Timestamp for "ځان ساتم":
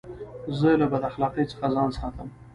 1.75-2.27